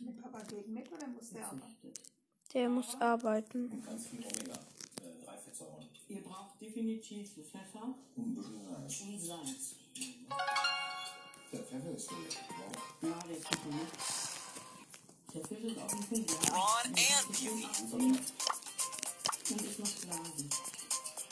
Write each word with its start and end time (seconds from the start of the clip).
Der 0.00 0.12
Papa 0.22 0.42
geht 0.44 0.68
mit 0.68 0.90
oder 0.92 1.06
muss 1.08 1.30
der? 1.30 1.44
Verzichtet. 1.48 2.00
Der 2.54 2.68
muss 2.68 2.94
arbeiten. 3.00 3.68
Und 3.70 3.84
ganz 3.86 4.06
viel 4.08 4.20
Omega-3 4.20 5.38
Fettsäuren. 5.44 5.86
Ihr 6.08 6.22
braucht 6.22 6.60
definitiv 6.60 7.30
Pfeffer 7.34 7.94
Und 8.16 8.24
ein 8.26 8.34
bisschen 8.34 8.64
Salz. 8.66 9.00
und 9.02 9.20
Salz. 9.20 9.74
Der 11.52 11.60
Pfeffer 11.60 11.90
ist. 11.94 12.10
Wow. 12.10 12.18
Ja, 13.02 13.18
der 13.28 13.36
Pfeffer 13.36 13.68
nicht. 13.68 13.92
Der 15.34 15.44
Fisch 15.44 15.64
ist 15.64 15.76
Punkt. 15.86 16.30
Ron 16.50 16.86
and 16.86 16.96
Beauty. 17.28 17.48
Und 19.50 19.62
ist 19.62 19.78
noch 19.78 20.00
glasig. 20.00 20.50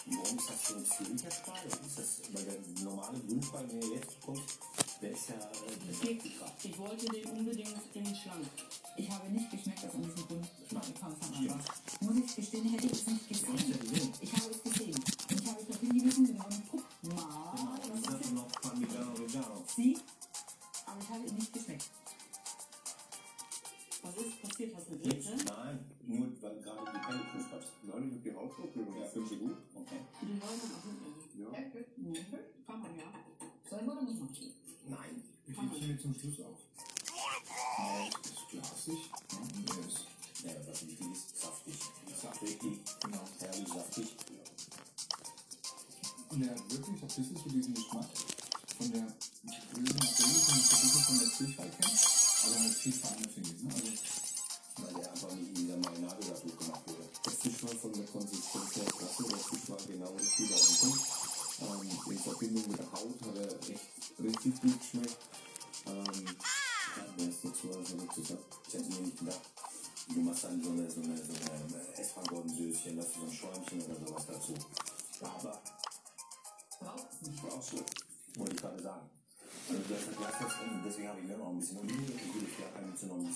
Warum 0.08 0.38
ist 0.38 0.48
das 0.50 0.68
so 0.68 0.74
ein 0.76 0.84
zierlicher 0.86 1.30
Spargel? 1.30 1.70
Ist 1.70 1.98
das, 1.98 2.20
weil 2.32 2.44
der 2.44 2.84
normale 2.84 3.18
Grünspargel, 3.20 3.80
den 3.80 3.90
ihr 3.90 3.96
jetzt 3.96 4.20
bekommt, 4.20 4.42
der 5.02 5.10
ist 5.10 5.28
ja, 5.28 5.34
der 5.36 5.90
ist 5.90 6.04
ja 6.04 6.08
Kickkraft. 6.10 6.64
Ich 6.64 6.78
wollte 6.78 7.06
den 7.06 7.24
unbedingt 7.26 7.76
in 7.94 8.06
schlank. 8.06 8.46
Ich 8.96 9.10
habe 9.10 9.28
nicht 9.30 9.50
geschmeckt, 9.50 9.84
dass 9.84 9.94
an 9.94 10.02
diesem 10.02 10.26
Grund 10.26 10.48
Anfang 10.74 11.12
an 11.12 11.48
war. 11.48 11.60
Muss 12.00 12.16
ich 12.24 12.36
gestehen, 12.36 12.68
hätte 12.70 12.86
ich 12.86 12.92
es 12.92 13.06
nicht 13.06 13.28
gesehen. 13.28 14.05
Zum 36.06 36.14
Schluss 36.14 36.46
auf. 36.46 36.58
Es 38.22 38.30
ist 38.30 38.48
glasig. 38.50 39.10
Ja, 39.32 39.38
und 39.38 39.70
er 39.70 39.86
ist 39.86 40.06
Ja, 40.44 40.50
was 40.68 40.86
wichtig 40.86 41.06
ist, 41.12 41.40
saftig. 41.40 41.74
Saftig. 42.22 42.58
Genau. 43.02 43.24
herrlich 43.40 43.68
saftig. 43.68 44.16
Und 46.28 46.42
er 46.42 46.50
hat 46.50 46.70
wirklich 46.70 47.02
ein 47.02 47.08
bisschen 47.08 47.36
so 47.36 47.48
diesen 47.50 47.75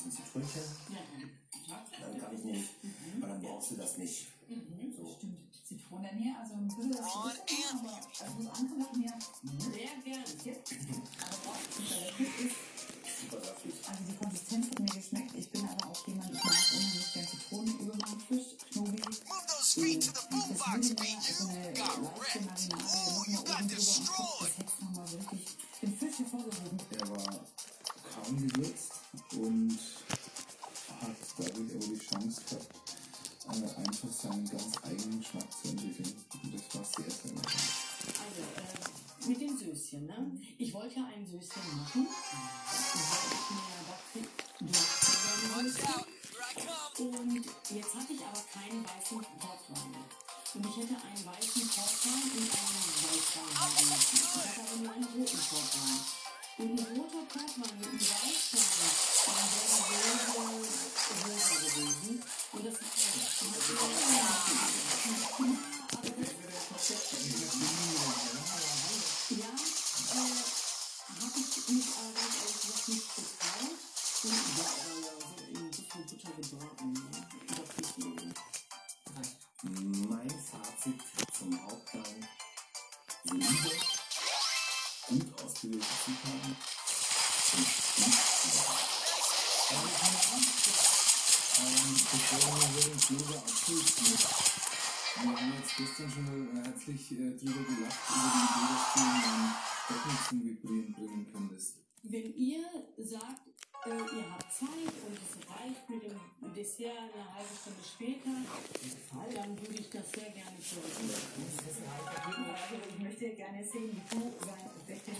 bisschen 0.05 0.25
Zitrönchen. 0.25 0.63
Ja, 0.89 0.97
ja. 1.69 1.87
Dann 2.01 2.21
kann 2.21 2.35
ich 2.35 2.45
nicht, 2.45 2.71
weil 3.21 3.29
dann 3.29 3.43
brauchst 3.43 3.71
du 3.73 3.77
das 3.77 3.99
nicht. 3.99 4.29
So. 4.97 5.15
Stimmt. 5.17 5.51
Zitrone 5.65 6.13
näher, 6.15 6.35
also 6.41 6.55
ein 6.55 6.67
bisschen 6.67 6.91
and 6.91 6.99
aber 6.99 7.31
also 7.31 8.43
das 8.43 8.59
mit 39.31 39.41
dem 39.41 39.57
Söschen, 39.57 40.07
ne? 40.07 40.33
Ich 40.59 40.75
wollte 40.75 40.97
ja 40.97 41.07
ein 41.07 41.25
Söschen 41.25 41.63
machen. 41.77 42.09
Und 46.99 47.45
jetzt 47.71 47.95
hatte 47.95 48.13
ich 48.13 48.21
aber 48.21 48.43
keinen 48.53 48.85
weißen 48.85 49.21
Portwein. 49.39 49.95
Und 50.55 50.67
ich 50.67 50.77
hätte 50.79 50.97
einen 51.07 51.25
weißen 51.25 51.40
mal 97.11 97.33
äh, 97.33 97.37
drüber 97.37 97.63
gelacht, 97.65 97.99
über 98.09 98.31
die 98.35 98.45
Idee, 98.47 98.67
dass 98.71 98.87
du 98.95 99.01
einen 99.01 99.55
Deckel 99.89 100.17
zum 100.29 100.39
Vibrieren 100.45 100.93
bringen 100.93 101.27
könntest. 101.33 101.77
Wenn 102.03 102.35
ihr 102.35 102.65
sagt, 102.99 103.49
äh, 103.87 103.91
ihr 103.91 104.31
habt 104.31 104.53
Zeit 104.53 104.95
und 105.07 105.17
es 105.17 105.33
reicht 105.49 105.91
mit 105.91 106.03
dem 106.03 106.55
Dessert 106.55 106.97
eine 107.15 107.35
halbe 107.35 107.55
Stunde 107.61 107.83
später, 107.85 108.35
dann 109.35 109.61
würde 109.61 109.75
ich 109.75 109.91
das 109.91 110.11
sehr 110.13 110.31
gerne 110.31 110.59
zurücknehmen. 110.61 111.15
Ich 112.89 113.03
möchte 113.03 113.31
gerne 113.37 113.65
sehen, 113.65 113.91
wie 113.91 114.17
du 114.17 114.33
sein 114.45 114.71
Deckel 114.87 115.15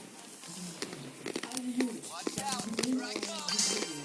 Also 1.51 1.63
gut. 1.63 2.03
Watch 2.11 2.39
out. 2.45 4.00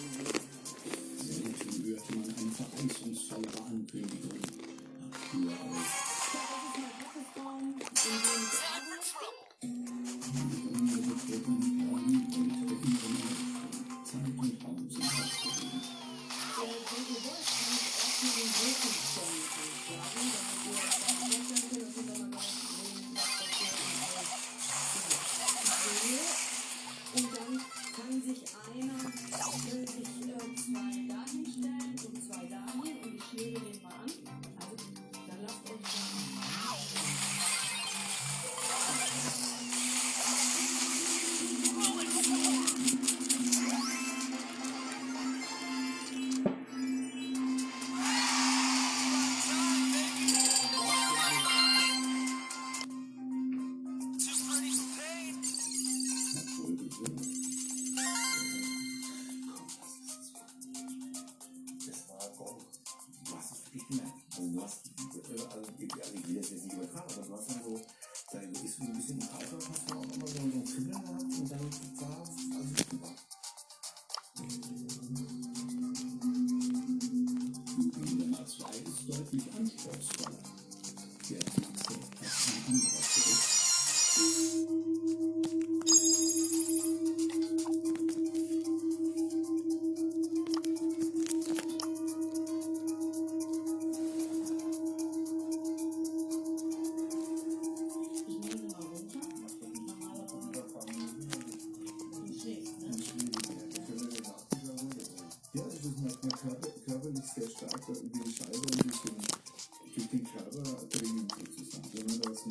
sehr 107.25 107.49
stark 107.49 107.81
die 107.87 108.31
Scheibe 108.31 108.57
und 108.57 108.83
diesen, 108.83 110.11
den 110.11 110.23
Körper 110.23 110.85
dringend 110.89 111.31
sozusagen. 111.31 111.89
Wenn 111.93 112.05
man 112.05 112.21
da 112.21 112.29
so 112.33 112.49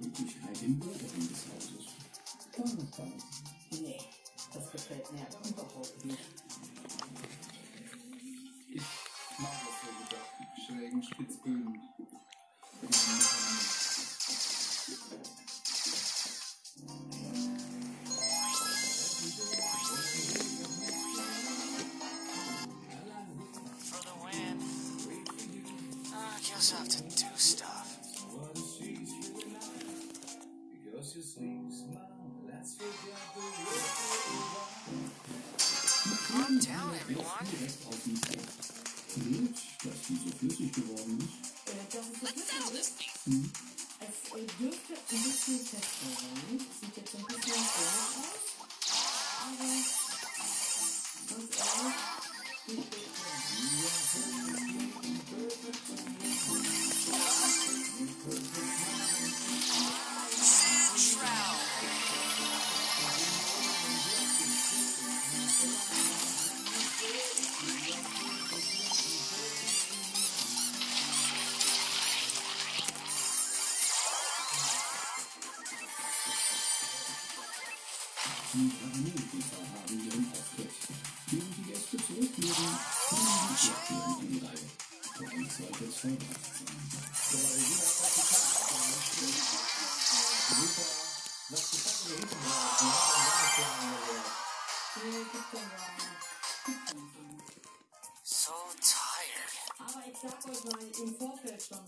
Gemütlichkeit 0.00 0.62
im 0.62 0.80
Untergrund 0.80 1.30
des 1.30 1.44
Hauses. 1.54 1.86
Wunderbar. 2.56 3.06
Nee, 3.70 4.00
das 4.52 4.72
gefällt 4.72 5.12
mir 5.12 5.26
aber 5.26 5.48
überhaupt 5.48 6.04
nicht. 6.04 6.18
Ich 8.68 8.82
mag 9.38 9.52
das 9.64 9.76
so 9.82 9.90
gedachten, 10.02 10.44
schrägen 10.66 11.02
Spitzbögen. 11.02 11.80
Just 26.42 26.72
have 26.72 26.88
to 26.88 27.02
do 27.02 27.26
stuff. 27.36 27.63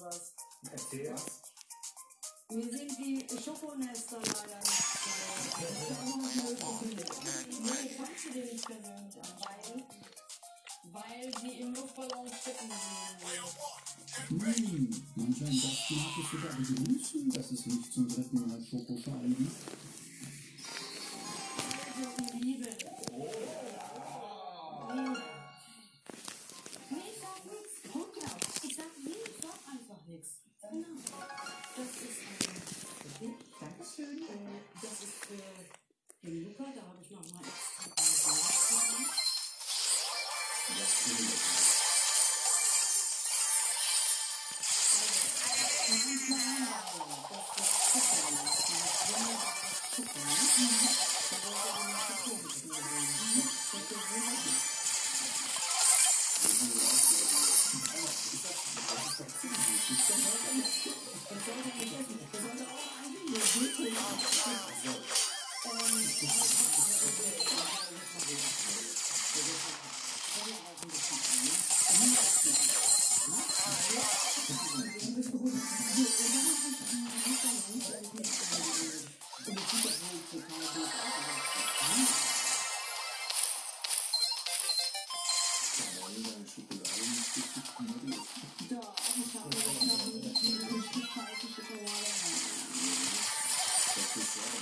was. 0.07 0.35
Erzähl. 0.73 1.13
Was? 1.13 1.46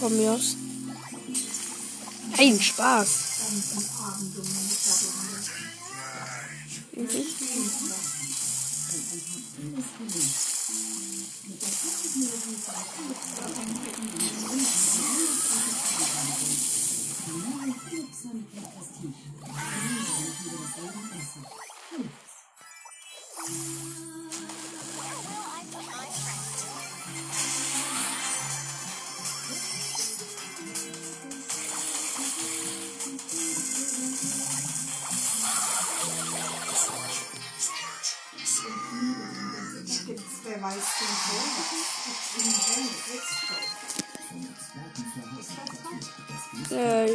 Von 0.00 0.16
mir 0.16 0.32
aus. 0.32 0.56
Ein 2.38 2.60
Spaß. 2.60 3.10
Mhm. 6.92 7.46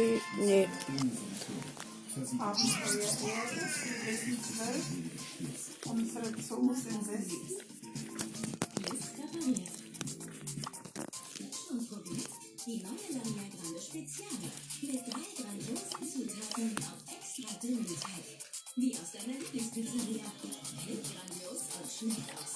Ui, 0.02 0.20
nee. 0.36 0.68
Haben 2.38 2.70
euer 2.84 3.02
erstes 3.02 3.20
Gebrechen 3.84 4.38
12, 4.42 5.86
unsere 5.86 6.28
Zunge 6.42 6.74
sind 6.74 7.04
sessig. 7.04 7.44
Die 12.66 12.82
neue 12.82 13.08
Lamia 13.10 13.46
Grande 13.54 13.80
Speziale 13.80 14.50
mit 14.82 15.02
drei 15.06 15.26
grandiosen 15.36 16.02
Zutaten 16.12 16.76
auf 16.78 17.00
extra 17.14 17.52
dünnen 17.60 17.86
Teig. 17.86 18.26
Wie 18.74 18.92
aus 18.96 19.12
deiner 19.12 19.38
Lieblingspizzeria. 19.38 20.26
Hält 20.84 21.04
grandios 21.04 21.62
und 21.80 21.90
schmeckt 21.92 22.30
aus. 22.38 22.51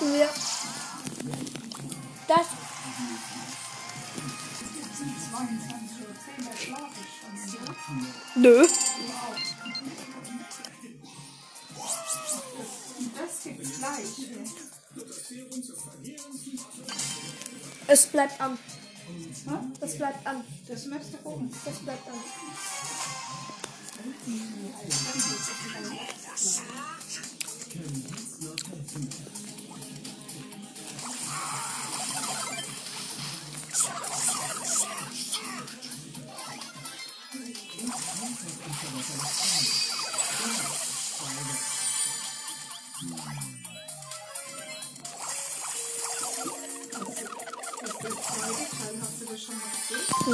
müssen 0.00 0.14
wir 0.14 0.28
das. 2.28 2.46
Nö. 8.34 8.66
Es 17.88 18.06
bleibt 18.06 18.40
an. 18.40 18.58
Das 19.80 19.96
bleibt 19.96 20.26
an. 20.26 20.44
Das 20.66 20.86
möchte 20.86 21.12
du 21.12 21.18
gucken. 21.18 21.50
Das 21.64 21.74
bleibt 21.76 22.08
an. 22.08 22.14
Das 24.88 26.60
bleibt 26.60 28.26
an. 28.30 28.35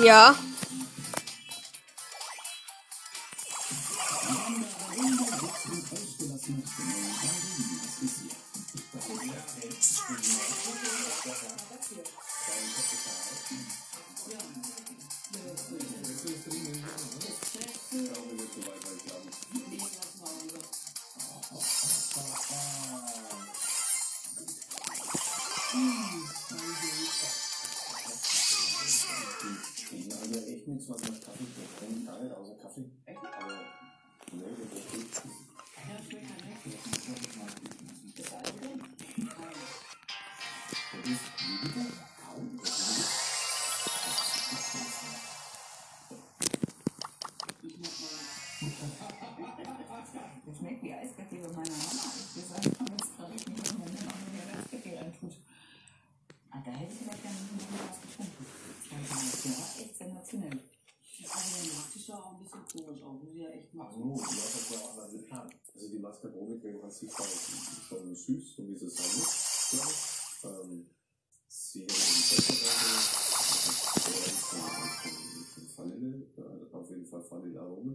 Ja. 0.05 0.35
Das 41.05 41.32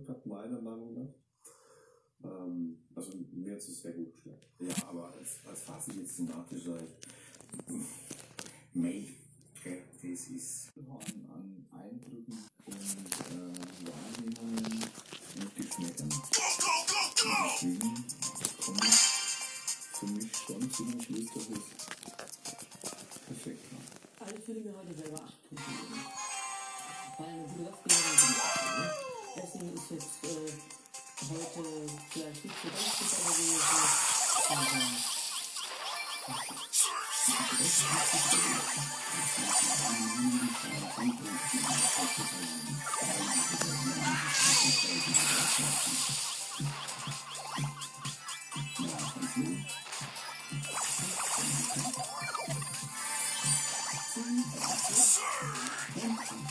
Gehabt, 0.08 0.26
meiner 0.26 0.62
Meinung 0.62 0.94
nach. 0.94 1.14
Ähm, 2.24 2.78
also 2.96 3.12
mir 3.34 3.52
hat 3.52 3.60
es 3.60 3.82
sehr 3.82 3.92
gut 3.92 4.16
geschmeckt. 4.16 4.48
Ja, 4.60 4.74
aber 4.88 5.12
als, 5.12 5.40
als 5.46 5.64
Fazit 5.64 5.96
jetzt 5.96 6.16
zum 6.16 6.28
Nachtisch 6.28 6.64
sei, 6.64 6.80
May, 8.74 9.14
das 9.66 10.30
ist 10.30 10.72
an, 10.78 11.26
an 11.30 11.68
Eindrücken 11.78 12.40
und 12.64 12.74
äh, 12.74 13.52
Wahrnehmungen 13.86 14.86
und 15.42 15.56
Geschmäckern. 15.58 16.10
Deswegen 17.54 18.06
komme 18.62 18.80
ich 18.88 18.96
für 19.92 20.06
mich 20.06 20.32
schon 20.32 20.72
zu 20.72 20.86
dem 20.86 21.02
Schluss, 21.02 21.26
dass 21.34 21.44
es 21.44 21.50
perfekt 23.26 23.66
war. 23.74 24.26
Also 24.26 24.36
ich 24.40 24.48
würde 24.48 24.62
mir 24.62 24.78
heute 24.78 24.94
selber 24.94 25.22
8 25.22 25.50
Punkte 25.50 25.70
geben. 25.70 26.02
Weil 27.18 27.44
du 27.44 27.64
sagst, 27.66 27.84
genau 27.84 29.17
sind 29.46 29.62
die 29.62 29.70
8? 29.70 29.70
Deswegen 29.70 29.74
ist 29.76 29.92
jetzt 29.92 30.24
äh, 30.24 30.52
heute 31.30 31.64
vielleicht 32.10 32.46
nicht 32.46 32.56
so 32.62 32.68
gut, 32.70 32.80
aber 33.18 33.34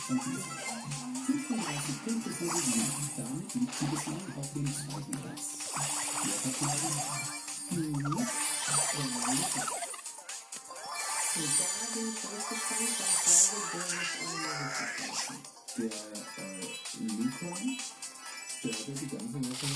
so, 0.09 0.15
so, 0.15 0.66
Der 11.37 11.45
äh, 11.45 11.49
der 18.63 18.73
hat 18.73 18.89
ja 18.89 18.95
die 18.95 19.07
ganze 19.07 19.37
Woche 19.45 19.69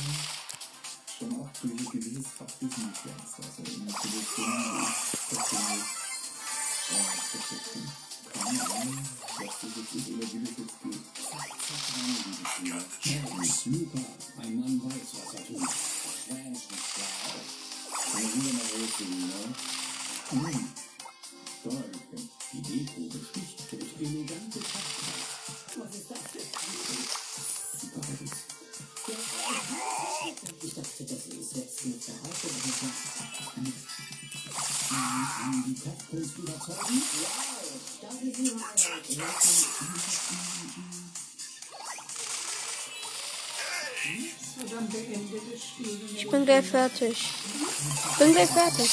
schon 1.18 1.32
auch 1.38 1.50
durch 1.60 1.74
ein 1.74 1.84
gewisses 1.90 2.28
Fachwissen 2.38 2.84
geglänzt. 2.94 3.36
Also 3.36 3.60
in 3.72 3.86
der 3.86 3.92
Produktion 3.92 4.50
ist 4.84 5.28
tatsächlich 5.28 5.84
äh, 6.88 7.04
Ahnung, 8.40 9.04
was 9.20 9.54
das 9.60 9.72
jetzt 9.76 9.94
ist 9.94 10.08
oder 10.08 10.26
wie 10.32 10.40
das 10.40 10.54
jetzt 10.56 10.76
geht. 10.82 11.04
Spiel. 12.56 13.72
Luca, 13.72 14.00
ein 14.38 14.52
Mann 14.60 14.76
weiß, 14.82 15.08
was 15.12 15.34
er 15.34 15.42
tut. 15.46 15.68
Schwänzenstark. 16.24 17.36
Kann 18.12 18.22
ich 18.22 18.32
wieder 18.34 18.52
mal 18.54 18.64
hochgehen, 18.64 19.20
ne? 19.28 19.40
Hm. 20.30 20.89
Donnergekämpft. 21.64 22.30
Die 22.52 22.62
Deko 22.62 23.00
besticht 23.08 23.58
durch 23.70 23.90
elegante 24.00 24.58
Habits. 24.60 25.00
Ich 30.62 30.74
dachte, 30.74 31.04
das 31.04 31.26
ist 31.26 31.56
jetzt 31.56 31.84
oder 31.84 31.94
so. 32.00 32.10
Kann 35.10 35.64
die 35.66 35.74
Kochkunst 35.80 36.38
überzeugen? 36.38 37.02
Das 45.52 45.62
Spiel. 45.62 45.98
Ich 46.16 46.26
bin 46.28 46.44
gleich 46.44 46.66
fertig. 46.66 47.16
Bin 48.18 48.32
gleich 48.32 48.50
fertig. 48.50 48.90